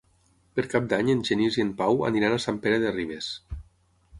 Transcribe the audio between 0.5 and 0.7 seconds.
Per